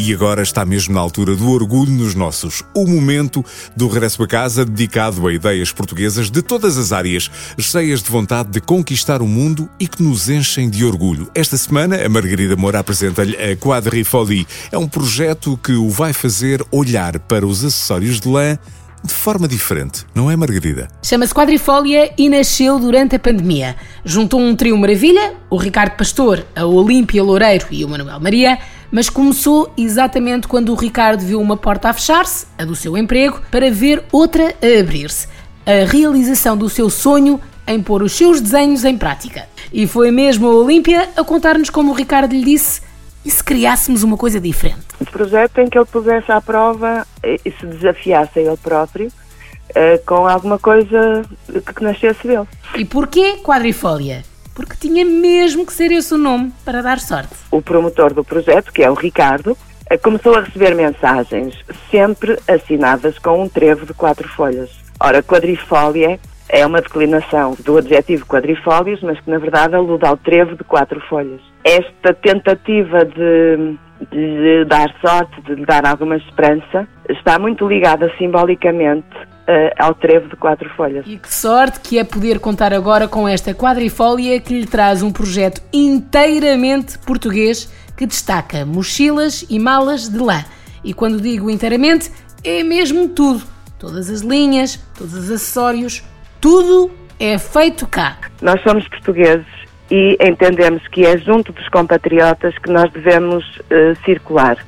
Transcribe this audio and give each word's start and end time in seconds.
E 0.00 0.14
agora 0.14 0.42
está 0.42 0.64
mesmo 0.64 0.94
na 0.94 1.00
altura 1.00 1.34
do 1.34 1.50
orgulho 1.50 1.90
nos 1.90 2.14
nossos. 2.14 2.62
O 2.72 2.86
momento 2.86 3.44
do 3.76 3.88
regresso 3.88 4.22
a 4.22 4.28
casa 4.28 4.64
dedicado 4.64 5.26
a 5.26 5.32
ideias 5.32 5.72
portuguesas 5.72 6.30
de 6.30 6.40
todas 6.40 6.78
as 6.78 6.92
áreas, 6.92 7.28
cheias 7.58 8.00
de 8.00 8.08
vontade 8.08 8.48
de 8.48 8.60
conquistar 8.60 9.20
o 9.20 9.26
mundo 9.26 9.68
e 9.78 9.88
que 9.88 10.00
nos 10.00 10.28
enchem 10.28 10.70
de 10.70 10.84
orgulho. 10.84 11.28
Esta 11.34 11.56
semana, 11.56 11.96
a 11.96 12.08
Margarida 12.08 12.54
Moura 12.54 12.78
apresenta-lhe 12.78 13.36
a 13.36 13.56
Quadrifolie. 13.56 14.46
É 14.70 14.78
um 14.78 14.86
projeto 14.86 15.58
que 15.60 15.72
o 15.72 15.90
vai 15.90 16.12
fazer 16.12 16.64
olhar 16.70 17.18
para 17.18 17.44
os 17.44 17.64
acessórios 17.64 18.20
de 18.20 18.28
lã 18.28 18.56
de 19.02 19.12
forma 19.12 19.46
diferente, 19.46 20.04
não 20.14 20.30
é, 20.30 20.36
Margarida? 20.36 20.88
Chama-se 21.02 21.32
Quadrifólia 21.32 22.12
e 22.18 22.28
nasceu 22.28 22.78
durante 22.78 23.16
a 23.16 23.18
pandemia. 23.18 23.76
Juntou 24.04 24.40
um 24.40 24.54
trio 24.54 24.76
maravilha, 24.76 25.34
o 25.50 25.56
Ricardo 25.56 25.96
Pastor, 25.96 26.44
a 26.54 26.66
Olímpia 26.66 27.22
Loureiro 27.22 27.66
e 27.70 27.84
o 27.84 27.88
Manuel 27.88 28.20
Maria, 28.20 28.58
mas 28.90 29.08
começou 29.08 29.72
exatamente 29.76 30.48
quando 30.48 30.70
o 30.70 30.74
Ricardo 30.74 31.24
viu 31.24 31.40
uma 31.40 31.56
porta 31.56 31.90
a 31.90 31.92
fechar-se, 31.92 32.46
a 32.56 32.64
do 32.64 32.74
seu 32.74 32.96
emprego, 32.96 33.40
para 33.50 33.70
ver 33.70 34.04
outra 34.10 34.54
a 34.62 34.80
abrir-se. 34.80 35.28
A 35.66 35.84
realização 35.86 36.56
do 36.56 36.68
seu 36.68 36.88
sonho 36.88 37.40
em 37.66 37.82
pôr 37.82 38.02
os 38.02 38.12
seus 38.12 38.40
desenhos 38.40 38.84
em 38.84 38.96
prática. 38.96 39.46
E 39.72 39.86
foi 39.86 40.10
mesmo 40.10 40.46
a 40.46 40.54
Olímpia 40.54 41.10
a 41.16 41.22
contar-nos 41.22 41.68
como 41.68 41.92
o 41.92 41.94
Ricardo 41.94 42.32
lhe 42.32 42.44
disse 42.44 42.80
e 43.24 43.30
se 43.30 43.44
criássemos 43.44 44.02
uma 44.02 44.16
coisa 44.16 44.40
diferente? 44.40 44.86
Um 45.00 45.04
projeto 45.04 45.58
em 45.58 45.68
que 45.68 45.76
ele 45.76 45.84
pusesse 45.84 46.32
à 46.32 46.40
prova 46.40 47.06
e 47.22 47.50
se 47.50 47.66
desafiasse 47.66 48.38
a 48.38 48.42
ele 48.42 48.56
próprio 48.56 49.08
uh, 49.08 50.06
com 50.06 50.26
alguma 50.26 50.58
coisa 50.58 51.24
que 51.46 51.82
nascesse 51.82 52.26
dele. 52.26 52.46
E 52.76 52.84
porquê 52.86 53.36
quadrifólia? 53.42 54.22
Porque 54.58 54.74
tinha 54.76 55.04
mesmo 55.04 55.64
que 55.64 55.72
ser 55.72 55.92
esse 55.92 56.12
o 56.12 56.18
nome 56.18 56.52
para 56.64 56.82
dar 56.82 56.98
sorte. 56.98 57.32
O 57.48 57.62
promotor 57.62 58.12
do 58.12 58.24
projeto, 58.24 58.72
que 58.72 58.82
é 58.82 58.90
o 58.90 58.94
Ricardo, 58.94 59.52
uh, 59.52 60.02
começou 60.02 60.34
a 60.34 60.40
receber 60.40 60.74
mensagens 60.74 61.54
sempre 61.92 62.36
assinadas 62.48 63.20
com 63.20 63.40
um 63.40 63.48
trevo 63.48 63.86
de 63.86 63.94
quatro 63.94 64.28
folhas. 64.28 64.68
Ora, 64.98 65.22
quadrifólia 65.22 66.18
é 66.48 66.66
uma 66.66 66.80
declinação 66.80 67.56
do 67.64 67.78
adjetivo 67.78 68.26
quadrifólios, 68.26 69.00
mas 69.00 69.20
que 69.20 69.30
na 69.30 69.38
verdade 69.38 69.76
alude 69.76 70.04
ao 70.04 70.16
trevo 70.16 70.56
de 70.56 70.64
quatro 70.64 71.00
folhas. 71.02 71.40
Esta 71.62 72.12
tentativa 72.14 73.04
de, 73.04 73.78
de 74.10 74.64
dar 74.64 74.92
sorte, 75.00 75.40
de 75.42 75.64
dar 75.64 75.86
alguma 75.86 76.16
esperança, 76.16 76.88
está 77.08 77.38
muito 77.38 77.68
ligada 77.68 78.12
simbolicamente 78.18 79.06
uh, 79.48 79.74
ao 79.78 79.94
trevo 79.94 80.28
de 80.28 80.36
quatro 80.36 80.68
folhas. 80.76 81.04
E 81.06 81.16
que 81.16 81.34
sorte 81.34 81.80
que 81.80 81.98
é 81.98 82.04
poder 82.04 82.38
contar 82.38 82.72
agora 82.74 83.08
com 83.08 83.26
esta 83.26 83.54
quadrifólia 83.54 84.38
que 84.40 84.60
lhe 84.60 84.66
traz 84.66 85.02
um 85.02 85.10
projeto 85.10 85.62
inteiramente 85.72 86.98
português 86.98 87.72
que 87.96 88.06
destaca 88.06 88.64
mochilas 88.64 89.44
e 89.48 89.58
malas 89.58 90.08
de 90.08 90.18
lã. 90.18 90.44
E 90.84 90.92
quando 90.92 91.20
digo 91.20 91.50
inteiramente, 91.50 92.12
é 92.44 92.62
mesmo 92.62 93.08
tudo. 93.08 93.42
Todas 93.78 94.10
as 94.10 94.20
linhas, 94.20 94.76
todos 94.96 95.14
os 95.14 95.30
acessórios, 95.30 96.04
tudo 96.40 96.90
é 97.18 97.38
feito 97.38 97.86
cá. 97.86 98.18
Nós 98.40 98.62
somos 98.62 98.86
portugueses 98.88 99.46
e 99.90 100.16
entendemos 100.20 100.86
que 100.88 101.04
é 101.04 101.16
junto 101.18 101.52
dos 101.52 101.68
compatriotas 101.68 102.56
que 102.58 102.70
nós 102.70 102.90
devemos 102.92 103.44
uh, 103.56 103.96
circular. 104.04 104.58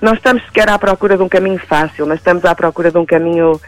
Não 0.00 0.14
estamos 0.14 0.42
sequer 0.44 0.68
à 0.68 0.78
procura 0.78 1.16
de 1.16 1.22
um 1.22 1.28
caminho 1.28 1.58
fácil, 1.58 2.06
mas 2.06 2.18
estamos 2.18 2.44
à 2.44 2.54
procura 2.54 2.90
de 2.90 2.98
um 2.98 3.06
caminho 3.06 3.60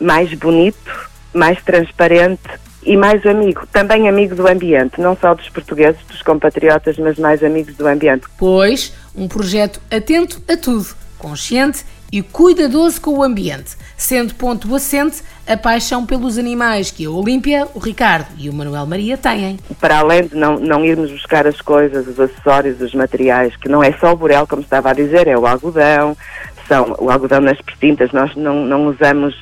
mais 0.00 0.32
bonito, 0.34 1.10
mais 1.32 1.62
transparente 1.62 2.42
e 2.84 2.96
mais 2.96 3.24
amigo, 3.26 3.66
também 3.72 4.08
amigo 4.08 4.34
do 4.34 4.46
ambiente, 4.46 5.00
não 5.00 5.16
só 5.16 5.34
dos 5.34 5.48
portugueses, 5.48 6.00
dos 6.06 6.22
compatriotas, 6.22 6.98
mas 6.98 7.18
mais 7.18 7.42
amigos 7.42 7.74
do 7.76 7.86
ambiente. 7.86 8.26
Pois, 8.38 8.92
um 9.16 9.26
projeto 9.26 9.80
atento 9.90 10.42
a 10.48 10.56
tudo, 10.56 10.86
consciente 11.18 11.84
e 12.12 12.22
cuidadoso 12.22 13.00
com 13.00 13.18
o 13.18 13.22
ambiente, 13.22 13.76
sendo 13.96 14.34
ponto 14.34 14.72
assente 14.74 15.22
a 15.48 15.56
paixão 15.56 16.06
pelos 16.06 16.38
animais 16.38 16.90
que 16.90 17.06
a 17.06 17.10
Olímpia, 17.10 17.66
o 17.74 17.78
Ricardo 17.78 18.28
e 18.38 18.48
o 18.48 18.52
Manuel 18.52 18.86
Maria 18.86 19.16
têm. 19.16 19.58
Para 19.80 19.98
além 19.98 20.28
de 20.28 20.36
não, 20.36 20.58
não 20.60 20.84
irmos 20.84 21.10
buscar 21.10 21.46
as 21.46 21.60
coisas, 21.60 22.06
os 22.06 22.20
acessórios, 22.20 22.80
os 22.80 22.94
materiais, 22.94 23.56
que 23.56 23.68
não 23.68 23.82
é 23.82 23.92
só 23.94 24.12
o 24.12 24.16
burel, 24.16 24.46
como 24.46 24.62
estava 24.62 24.90
a 24.90 24.94
dizer, 24.94 25.26
é 25.26 25.36
o 25.36 25.46
algodão, 25.46 26.16
são 26.68 26.94
o 26.98 27.10
algodão 27.10 27.40
nas 27.40 27.60
pretintas, 27.60 28.12
nós 28.12 28.34
não, 28.36 28.64
não 28.64 28.86
usamos 28.86 29.34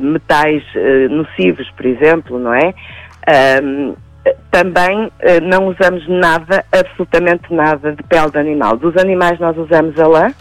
metais 0.00 0.62
uh, 0.74 1.08
nocivos, 1.10 1.70
por 1.70 1.86
exemplo, 1.86 2.38
não 2.38 2.54
é? 2.54 2.74
Um, 3.62 3.94
também 4.50 5.06
uh, 5.06 5.10
não 5.42 5.68
usamos 5.68 6.06
nada, 6.08 6.64
absolutamente 6.72 7.52
nada 7.52 7.92
de 7.92 8.02
pele 8.02 8.30
de 8.30 8.38
animal. 8.38 8.76
Dos 8.76 8.96
animais 8.96 9.38
nós 9.38 9.56
usamos 9.56 9.98
a 9.98 10.06
lã, 10.06 10.34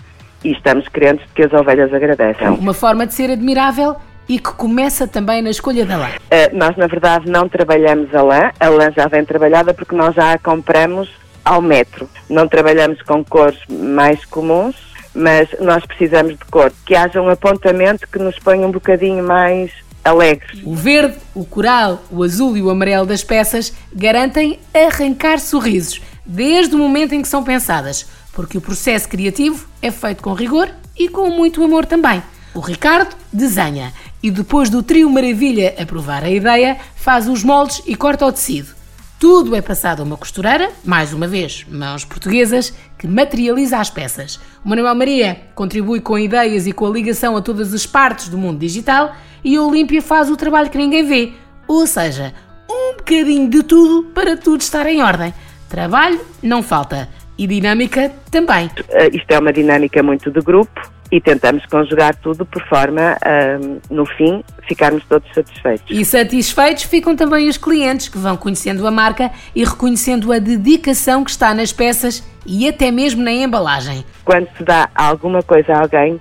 e 0.43 0.51
estamos 0.51 0.87
crentes 0.89 1.25
de 1.27 1.33
que 1.33 1.43
as 1.43 1.53
ovelhas 1.53 1.93
agradecem. 1.93 2.47
Uma 2.49 2.73
forma 2.73 3.07
de 3.07 3.13
ser 3.13 3.31
admirável 3.31 3.95
e 4.27 4.39
que 4.39 4.53
começa 4.53 5.07
também 5.07 5.41
na 5.41 5.49
escolha 5.49 5.85
da 5.85 5.97
lã. 5.97 6.07
Uh, 6.07 6.57
nós, 6.57 6.75
na 6.75 6.87
verdade, 6.87 7.29
não 7.29 7.47
trabalhamos 7.47 8.13
a 8.13 8.21
lã. 8.21 8.51
A 8.59 8.69
lã 8.69 8.91
já 8.95 9.07
vem 9.07 9.23
trabalhada 9.25 9.73
porque 9.73 9.95
nós 9.95 10.13
já 10.15 10.33
a 10.33 10.37
compramos 10.37 11.09
ao 11.43 11.61
metro. 11.61 12.09
Não 12.29 12.47
trabalhamos 12.47 13.01
com 13.01 13.23
cores 13.23 13.59
mais 13.69 14.23
comuns, 14.25 14.75
mas 15.13 15.49
nós 15.59 15.85
precisamos 15.85 16.33
de 16.33 16.45
cor. 16.45 16.71
Que 16.85 16.95
haja 16.95 17.21
um 17.21 17.29
apontamento 17.29 18.07
que 18.07 18.19
nos 18.19 18.37
ponha 18.39 18.65
um 18.67 18.71
bocadinho 18.71 19.23
mais 19.23 19.71
alegres. 20.03 20.61
O 20.63 20.75
verde, 20.75 21.17
o 21.33 21.45
coral, 21.45 22.03
o 22.11 22.23
azul 22.23 22.57
e 22.57 22.61
o 22.61 22.69
amarelo 22.69 23.05
das 23.05 23.23
peças 23.23 23.73
garantem 23.93 24.59
arrancar 24.73 25.39
sorrisos 25.39 26.01
desde 26.25 26.75
o 26.75 26.77
momento 26.77 27.13
em 27.13 27.21
que 27.21 27.27
são 27.27 27.43
pensadas 27.43 28.05
porque 28.33 28.57
o 28.57 28.61
processo 28.61 29.07
criativo 29.07 29.65
é 29.81 29.91
feito 29.91 30.21
com 30.21 30.33
rigor 30.33 30.69
e 30.97 31.07
com 31.07 31.29
muito 31.29 31.63
amor 31.63 31.85
também. 31.85 32.21
O 32.53 32.59
Ricardo 32.59 33.15
desenha 33.31 33.93
e 34.21 34.29
depois 34.29 34.69
do 34.69 34.83
trio 34.83 35.09
Maravilha 35.09 35.75
aprovar 35.79 36.23
a 36.23 36.29
ideia, 36.29 36.77
faz 36.95 37.27
os 37.27 37.43
moldes 37.43 37.81
e 37.85 37.95
corta 37.95 38.25
o 38.25 38.31
tecido. 38.31 38.82
Tudo 39.23 39.55
é 39.55 39.61
passado 39.61 40.01
a 40.01 40.03
uma 40.03 40.17
costureira, 40.17 40.69
mais 40.83 41.13
uma 41.13 41.29
vez, 41.29 41.65
mãos 41.69 42.03
portuguesas, 42.03 42.73
que 42.99 43.07
materializa 43.07 43.77
as 43.77 43.89
peças. 43.89 44.35
O 44.65 44.67
Manuel 44.67 44.93
Maria 44.93 45.37
contribui 45.55 46.01
com 46.01 46.19
ideias 46.19 46.67
e 46.67 46.73
com 46.73 46.85
a 46.85 46.89
ligação 46.89 47.37
a 47.37 47.41
todas 47.41 47.73
as 47.73 47.85
partes 47.85 48.27
do 48.27 48.37
mundo 48.37 48.59
digital 48.59 49.15
e 49.41 49.55
a 49.55 49.61
Olímpia 49.61 50.01
faz 50.01 50.29
o 50.29 50.35
trabalho 50.35 50.69
que 50.69 50.77
ninguém 50.77 51.05
vê, 51.05 51.31
ou 51.69 51.87
seja, 51.87 52.33
um 52.69 52.97
bocadinho 52.97 53.49
de 53.49 53.63
tudo 53.63 54.09
para 54.09 54.35
tudo 54.35 54.59
estar 54.59 54.85
em 54.87 55.01
ordem. 55.01 55.33
Trabalho 55.69 56.19
não 56.41 56.61
falta. 56.61 57.07
E 57.37 57.47
dinâmica 57.47 58.11
também. 58.29 58.67
Uh, 58.67 59.15
isto 59.15 59.31
é 59.31 59.39
uma 59.39 59.53
dinâmica 59.53 60.03
muito 60.03 60.29
de 60.29 60.41
grupo 60.41 60.92
e 61.13 61.21
tentamos 61.21 61.63
conjugar 61.67 62.15
tudo 62.15 62.43
por 62.43 62.67
forma, 62.67 63.15
uh, 63.21 63.81
no 63.87 64.03
fim, 64.03 64.43
ficarmos 64.67 65.05
todos 65.05 65.31
satisfeitos. 65.31 65.85
E 65.87 66.03
satisfeitos 66.03 66.85
ficam 66.85 67.15
também 67.15 67.47
os 67.47 67.55
clientes 67.55 68.09
que 68.09 68.17
vão 68.17 68.35
conhecendo 68.35 68.87
a 68.87 68.89
marca 68.89 69.29
e 69.55 69.63
reconhecendo 69.63 70.33
a 70.33 70.39
dedicação 70.39 71.23
que 71.23 71.29
está 71.29 71.53
nas 71.53 71.71
peças 71.71 72.23
e 72.47 72.67
até 72.67 72.89
mesmo 72.89 73.21
na 73.21 73.31
embalagem. 73.31 74.03
Quando 74.25 74.47
se 74.57 74.63
dá 74.63 74.89
alguma 74.95 75.43
coisa 75.43 75.73
a 75.73 75.81
alguém, 75.81 76.19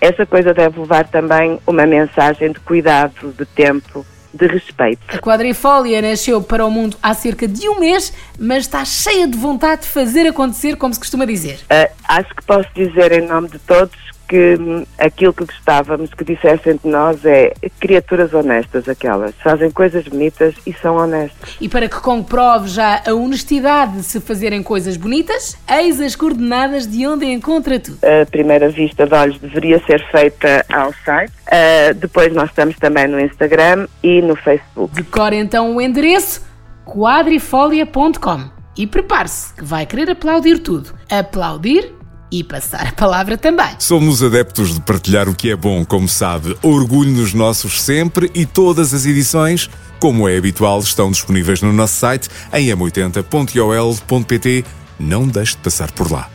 essa 0.00 0.26
coisa 0.26 0.52
deve 0.52 0.80
levar 0.80 1.06
também 1.06 1.60
uma 1.64 1.86
mensagem 1.86 2.50
de 2.50 2.58
cuidado, 2.58 3.32
de 3.38 3.46
tempo, 3.46 4.04
de 4.34 4.48
respeito. 4.48 5.02
A 5.06 5.18
quadrifólia 5.20 6.02
nasceu 6.02 6.42
para 6.42 6.66
o 6.66 6.70
mundo 6.70 6.96
há 7.00 7.14
cerca 7.14 7.46
de 7.46 7.68
um 7.68 7.78
mês, 7.78 8.12
mas 8.40 8.64
está 8.64 8.84
cheia 8.84 9.28
de 9.28 9.38
vontade 9.38 9.82
de 9.82 9.88
fazer 9.88 10.26
acontecer, 10.26 10.74
como 10.74 10.92
se 10.92 10.98
costuma 10.98 11.24
dizer. 11.24 11.60
Uh, 11.70 11.88
acho 12.08 12.34
que 12.34 12.42
posso 12.44 12.68
dizer 12.74 13.12
em 13.12 13.28
nome 13.28 13.48
de 13.48 13.60
todos 13.60 14.11
que 14.32 14.56
hum, 14.58 14.86
aquilo 14.96 15.34
que 15.34 15.44
gostávamos 15.44 16.14
que 16.14 16.24
dissessem 16.24 16.80
de 16.82 16.88
nós 16.88 17.22
é 17.26 17.52
criaturas 17.78 18.32
honestas, 18.32 18.88
aquelas. 18.88 19.34
Fazem 19.42 19.70
coisas 19.70 20.08
bonitas 20.08 20.54
e 20.66 20.72
são 20.72 20.96
honestas. 20.96 21.58
E 21.60 21.68
para 21.68 21.86
que 21.86 22.00
comprove 22.00 22.68
já 22.68 23.02
a 23.06 23.12
honestidade 23.12 23.98
de 23.98 24.02
se 24.02 24.20
fazerem 24.22 24.62
coisas 24.62 24.96
bonitas, 24.96 25.58
eis 25.70 26.00
as 26.00 26.16
coordenadas 26.16 26.86
de 26.86 27.06
onde 27.06 27.26
encontra 27.26 27.78
tudo. 27.78 27.98
A 28.02 28.24
primeira 28.24 28.70
vista 28.70 29.06
de 29.06 29.14
olhos 29.14 29.38
deveria 29.38 29.78
ser 29.84 30.02
feita 30.10 30.64
ao 30.72 30.94
site. 31.04 31.32
Uh, 31.46 31.92
depois 31.94 32.32
nós 32.32 32.48
estamos 32.48 32.78
também 32.78 33.06
no 33.06 33.20
Instagram 33.20 33.86
e 34.02 34.22
no 34.22 34.34
Facebook. 34.34 34.94
Decore 34.94 35.36
então 35.36 35.76
o 35.76 35.80
endereço 35.80 36.42
quadrifolia.com 36.86 38.50
e 38.78 38.86
prepare-se 38.86 39.52
que 39.52 39.64
vai 39.64 39.84
querer 39.84 40.10
aplaudir 40.10 40.58
tudo. 40.60 40.94
Aplaudir 41.10 41.92
e 42.32 42.42
passar 42.42 42.88
a 42.88 42.92
palavra 42.92 43.36
também. 43.36 43.68
Somos 43.78 44.22
adeptos 44.22 44.74
de 44.74 44.80
partilhar 44.80 45.28
o 45.28 45.34
que 45.34 45.50
é 45.50 45.56
bom, 45.56 45.84
como 45.84 46.08
sabe. 46.08 46.56
Orgulho 46.62 47.12
nos 47.12 47.34
nossos 47.34 47.82
sempre 47.82 48.30
e 48.34 48.46
todas 48.46 48.94
as 48.94 49.04
edições, 49.04 49.68
como 50.00 50.26
é 50.26 50.38
habitual, 50.38 50.80
estão 50.80 51.10
disponíveis 51.10 51.60
no 51.60 51.72
nosso 51.72 51.94
site 51.94 52.30
em 52.54 52.68
m80.ol.pt. 52.68 54.64
Não 54.98 55.28
deixe 55.28 55.52
de 55.52 55.58
passar 55.58 55.92
por 55.92 56.10
lá. 56.10 56.30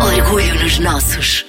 Orgulho 0.00 0.62
nos 0.62 0.78
nossos. 0.78 1.44